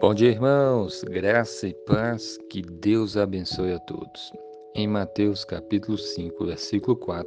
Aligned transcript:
Bom 0.00 0.12
dia, 0.12 0.30
irmãos. 0.30 1.04
Graça 1.04 1.68
e 1.68 1.74
paz. 1.86 2.36
Que 2.50 2.60
Deus 2.60 3.16
abençoe 3.16 3.72
a 3.72 3.78
todos. 3.78 4.32
Em 4.74 4.88
Mateus 4.88 5.44
capítulo 5.44 5.96
5, 5.96 6.44
versículo 6.46 6.96
4, 6.96 7.26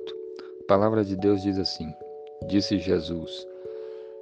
a 0.61 0.67
palavra 0.67 1.03
de 1.03 1.15
Deus 1.15 1.41
diz 1.41 1.57
assim: 1.57 1.89
Disse 2.47 2.77
Jesus: 2.77 3.47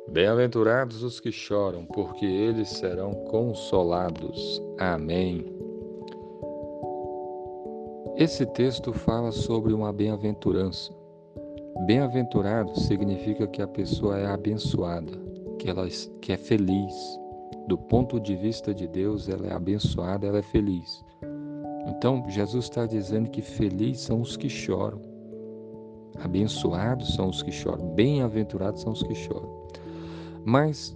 Bem-aventurados 0.09 1.01
os 1.01 1.19
que 1.19 1.31
choram, 1.31 1.85
porque 1.87 2.25
eles 2.25 2.69
serão 2.69 3.13
consolados. 3.31 4.61
Amém. 4.77 5.43
Esse 8.15 8.45
texto 8.45 8.93
fala 8.93 9.31
sobre 9.31 9.73
uma 9.73 9.91
bem-aventurança. 9.91 10.93
Bem-aventurado 11.87 12.79
significa 12.79 13.47
que 13.47 13.61
a 13.61 13.67
pessoa 13.67 14.19
é 14.19 14.27
abençoada, 14.27 15.11
que 15.59 15.67
ela 15.67 15.87
que 16.21 16.31
é 16.31 16.37
feliz 16.37 17.24
do 17.67 17.77
ponto 17.77 18.19
de 18.19 18.35
vista 18.35 18.73
de 18.73 18.87
Deus, 18.87 19.27
ela 19.27 19.47
é 19.47 19.53
abençoada, 19.53 20.27
ela 20.27 20.39
é 20.39 20.43
feliz. 20.43 21.03
Então, 21.87 22.23
Jesus 22.27 22.65
está 22.65 22.85
dizendo 22.85 23.29
que 23.29 23.41
felizes 23.41 24.03
são 24.03 24.21
os 24.21 24.35
que 24.37 24.49
choram. 24.49 25.01
Abençoados 26.23 27.13
são 27.15 27.29
os 27.29 27.43
que 27.43 27.51
choram. 27.51 27.87
Bem-aventurados 27.89 28.81
são 28.81 28.93
os 28.93 29.03
que 29.03 29.15
choram. 29.15 29.49
Mas 30.43 30.95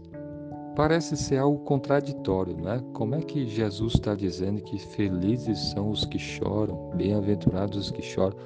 parece 0.75 1.17
ser 1.17 1.37
algo 1.37 1.59
contraditório, 1.65 2.55
não 2.55 2.71
é? 2.71 2.79
Como 2.93 3.15
é 3.15 3.21
que 3.21 3.45
Jesus 3.47 3.95
está 3.95 4.15
dizendo 4.15 4.61
que 4.61 4.77
felizes 4.77 5.59
são 5.71 5.89
os 5.89 6.05
que 6.05 6.17
choram, 6.17 6.91
bem-aventurados 6.95 7.77
os 7.77 7.91
que 7.91 8.01
choram, 8.01 8.37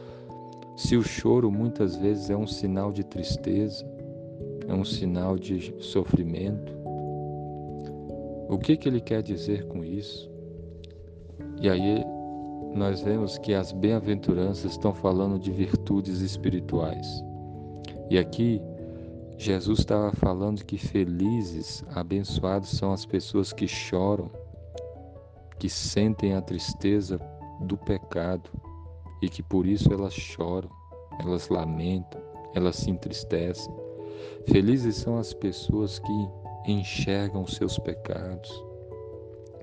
se 0.76 0.98
o 0.98 1.04
choro 1.04 1.52
muitas 1.52 1.96
vezes 1.96 2.30
é 2.30 2.36
um 2.36 2.48
sinal 2.48 2.92
de 2.92 3.04
tristeza, 3.04 3.86
é 4.68 4.74
um 4.74 4.84
sinal 4.84 5.38
de 5.38 5.76
sofrimento? 5.80 6.83
O 8.50 8.58
que, 8.58 8.78
que 8.78 8.88
ele 8.88 9.02
quer 9.02 9.22
dizer 9.22 9.68
com 9.68 9.84
isso? 9.84 10.30
E 11.62 11.70
aí 11.70 12.04
nós 12.76 13.02
vemos 13.02 13.38
que 13.38 13.54
as 13.54 13.72
bem-aventuranças 13.72 14.72
estão 14.72 14.94
falando 14.94 15.40
de 15.40 15.52
virtudes 15.52 16.22
espirituais. 16.22 17.08
E 18.10 18.18
aqui 18.18 18.62
Jesus 19.38 19.80
estava 19.80 20.12
falando 20.12 20.64
que 20.64 20.78
felizes, 20.78 21.84
abençoados 21.94 22.70
são 22.70 22.92
as 22.92 23.06
pessoas 23.06 23.52
que 23.54 23.68
choram, 23.68 24.30
que 25.60 25.70
sentem 25.70 26.34
a 26.34 26.42
tristeza 26.42 27.20
do 27.62 27.78
pecado 27.78 28.50
e 29.22 29.30
que 29.30 29.42
por 29.42 29.66
isso 29.66 29.92
elas 29.94 30.14
choram, 30.14 30.70
elas 31.20 31.50
lamentam, 31.50 32.22
elas 32.54 32.76
se 32.76 32.90
entristecem. 32.90 33.74
Felizes 34.48 34.98
são 34.98 35.18
as 35.18 35.34
pessoas 35.34 36.00
que 36.00 36.28
enxergam 36.66 37.46
seus 37.46 37.78
pecados, 37.80 38.52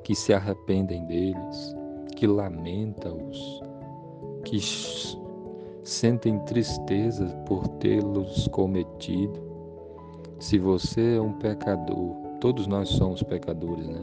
que 0.04 0.14
se 0.14 0.32
arrependem 0.32 1.04
deles, 1.06 1.76
que 2.16 2.26
lamentam-os, 2.26 3.62
que 4.44 4.58
sentem 5.84 6.38
tristeza 6.40 7.26
por 7.46 7.66
tê-los 7.78 8.48
cometido. 8.48 9.40
Se 10.38 10.58
você 10.58 11.16
é 11.16 11.20
um 11.20 11.32
pecador, 11.34 12.16
todos 12.40 12.66
nós 12.66 12.88
somos 12.88 13.22
pecadores, 13.22 13.86
né? 13.86 14.02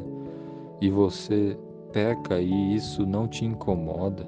E 0.80 0.90
você 0.90 1.58
peca 1.92 2.40
e 2.40 2.76
isso 2.76 3.06
não 3.06 3.28
te 3.28 3.44
incomoda, 3.44 4.28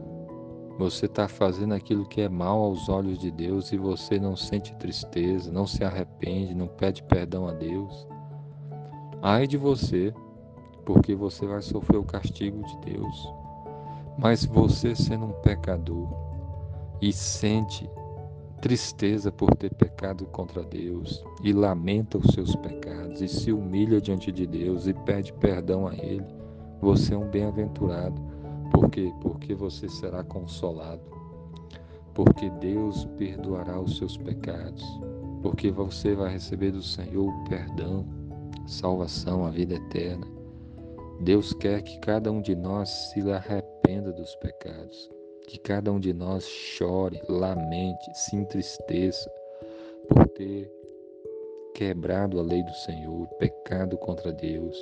você 0.80 1.08
está 1.08 1.28
fazendo 1.28 1.73
aquilo 1.73 2.08
que 2.08 2.22
é 2.22 2.30
mal 2.30 2.62
aos 2.62 2.88
olhos 2.88 3.20
de 3.20 3.30
Deus 3.30 3.73
e 3.73 3.78
você 3.78 4.17
não 4.17 4.38
sente 4.38 4.73
tristeza, 4.78 5.52
não 5.52 5.67
se 5.67 5.84
arrepende, 5.84 6.56
não 6.56 6.67
pede 6.67 7.03
perdão 7.03 7.50
a 7.50 7.52
Deus. 7.52 8.08
Ai 9.22 9.45
de 9.45 9.58
você, 9.58 10.14
porque 10.86 11.14
você 11.14 11.45
vai 11.45 11.62
sofrer 11.62 11.98
o 11.98 12.06
castigo 12.06 12.63
de 12.63 12.94
Deus. 12.94 13.34
Mas 14.18 14.46
você 14.46 14.96
sendo 14.96 15.25
um 15.25 15.34
pecador 15.41 16.07
e 17.02 17.12
sente 17.12 17.90
tristeza 18.62 19.31
por 19.31 19.56
ter 19.56 19.74
pecado 19.74 20.25
contra 20.28 20.63
Deus 20.63 21.24
e 21.44 21.53
lamenta 21.53 22.18
os 22.18 22.34
seus 22.34 22.56
pecados 22.58 23.22
e 23.22 23.28
se 23.28 23.52
humilha 23.52 24.02
diante 24.02 24.31
de 24.31 24.46
Deus 24.46 24.88
e 24.88 24.94
pede 24.94 25.31
perdão 25.34 25.88
a 25.88 25.96
Ele, 25.96 26.25
você 26.81 27.13
é 27.13 27.18
um 27.18 27.29
bem-aventurado. 27.29 28.22
Por 28.72 28.90
quê? 28.90 29.12
Porque 29.22 29.53
você 29.53 29.90
será 29.90 30.24
consolado. 30.24 31.02
Porque 32.13 32.50
Deus 32.52 33.06
perdoará 33.18 33.79
os 33.79 33.97
seus 33.97 34.18
pecados. 34.18 34.84
Porque 35.41 35.72
você 35.72 36.16
vai 36.16 36.34
receber 36.34 36.72
do 36.72 36.81
Senhor 36.81 37.28
o 37.28 37.44
perdão 37.46 38.06
salvação, 38.69 39.46
a 39.46 39.50
vida 39.50 39.75
eterna. 39.75 40.25
Deus 41.22 41.53
quer 41.53 41.81
que 41.81 42.00
cada 42.00 42.31
um 42.31 42.41
de 42.41 42.56
nós 42.56 42.90
se 42.90 43.19
arrependa 43.30 44.12
dos 44.13 44.35
pecados, 44.35 45.09
que 45.47 45.57
cada 45.57 45.91
um 45.91 46.00
de 46.00 46.13
nós 46.13 46.46
chore, 46.46 47.22
lamente, 47.28 48.09
se 48.13 48.35
entristeça 48.35 49.29
por 50.08 50.28
ter 50.29 50.72
quebrado 51.74 52.40
a 52.40 52.44
lei 52.44 52.63
do 52.63 52.74
Senhor, 52.74 53.28
pecado 53.40 53.97
contra 53.97 54.31
Deus. 54.31 54.78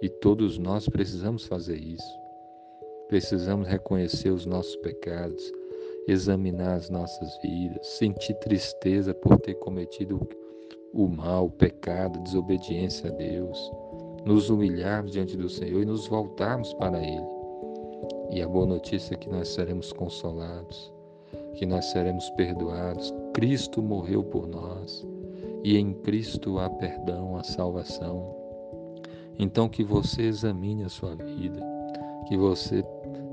E 0.00 0.08
todos 0.08 0.58
nós 0.58 0.88
precisamos 0.88 1.46
fazer 1.46 1.76
isso. 1.76 2.18
Precisamos 3.08 3.66
reconhecer 3.66 4.30
os 4.30 4.46
nossos 4.46 4.76
pecados, 4.76 5.52
examinar 6.06 6.74
as 6.74 6.90
nossas 6.90 7.36
vidas, 7.42 7.86
sentir 7.86 8.34
tristeza 8.34 9.14
por 9.14 9.38
ter 9.40 9.54
cometido 9.54 10.20
o 10.98 11.06
mal, 11.08 11.46
o 11.46 11.50
pecado, 11.50 12.18
a 12.18 12.22
desobediência 12.22 13.08
a 13.08 13.12
Deus, 13.14 13.70
nos 14.24 14.50
humilharmos 14.50 15.12
diante 15.12 15.36
do 15.36 15.48
Senhor 15.48 15.82
e 15.82 15.86
nos 15.86 16.08
voltarmos 16.08 16.74
para 16.74 16.98
Ele. 16.98 17.24
E 18.32 18.42
a 18.42 18.48
boa 18.48 18.66
notícia 18.66 19.14
é 19.14 19.16
que 19.16 19.30
nós 19.30 19.46
seremos 19.46 19.92
consolados, 19.92 20.92
que 21.54 21.64
nós 21.64 21.84
seremos 21.84 22.28
perdoados. 22.30 23.14
Cristo 23.32 23.80
morreu 23.80 24.24
por 24.24 24.48
nós 24.48 25.06
e 25.62 25.78
em 25.78 25.92
Cristo 25.92 26.58
há 26.58 26.68
perdão, 26.68 27.36
há 27.36 27.44
salvação. 27.44 28.34
Então 29.38 29.68
que 29.68 29.84
você 29.84 30.22
examine 30.22 30.82
a 30.82 30.88
sua 30.88 31.14
vida, 31.14 31.64
que 32.26 32.36
você 32.36 32.82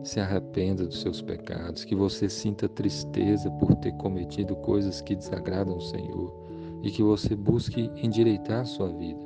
se 0.03 0.19
arrependa 0.19 0.85
dos 0.85 1.01
seus 1.01 1.19
pecados, 1.19 1.83
que 1.83 1.95
você 1.95 2.29
sinta 2.29 2.69
tristeza 2.69 3.49
por 3.53 3.73
ter 3.77 3.93
cometido 3.93 4.55
coisas 4.57 5.01
que 5.01 5.15
desagradam 5.15 5.73
ao 5.73 5.81
Senhor 5.81 6.44
e 6.85 6.91
que 6.91 7.01
você 7.01 7.35
busque 7.35 7.91
endireitar 7.97 8.61
a 8.61 8.65
sua 8.65 8.89
vida. 8.93 9.19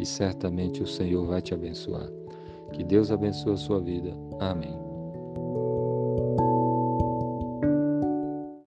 E 0.00 0.06
certamente 0.06 0.82
o 0.82 0.86
Senhor 0.86 1.26
vai 1.26 1.42
te 1.42 1.52
abençoar. 1.52 2.08
Que 2.72 2.82
Deus 2.82 3.10
abençoe 3.10 3.52
a 3.52 3.56
sua 3.56 3.80
vida. 3.80 4.16
Amém. 4.40 4.87